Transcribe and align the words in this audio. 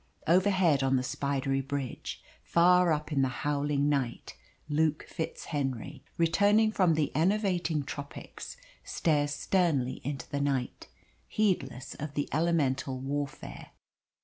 Overhead, 0.25 0.81
on 0.81 0.95
the 0.95 1.03
spidery 1.03 1.61
bridge, 1.61 2.23
far 2.41 2.91
up 2.91 3.11
in 3.11 3.21
the 3.21 3.27
howling 3.27 3.87
night, 3.87 4.35
Luke 4.67 5.05
FitzHenry, 5.07 6.01
returning 6.17 6.71
from 6.71 6.95
the 6.95 7.15
enervating 7.15 7.83
tropics, 7.83 8.57
stares 8.83 9.31
sternly 9.35 10.01
into 10.03 10.27
the 10.27 10.41
night, 10.41 10.87
heedless 11.27 11.93
of 11.99 12.15
the 12.15 12.27
elemental 12.33 12.97
warfare. 12.99 13.73